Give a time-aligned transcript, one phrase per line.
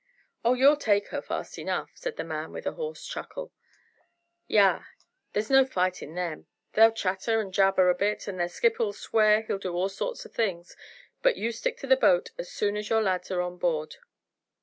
[0.43, 3.51] "Oh you'll take her, fast enough," said the man with a hoarse chuckle.
[4.47, 4.85] "Yah!
[5.33, 6.47] There's no fight in them.
[6.73, 10.29] They'll chatter and jabber a bit, and their skipper'll swear he'll do all sorts o'
[10.31, 10.75] things,
[11.21, 13.97] but you stick to the boat as soon as your lads are on board."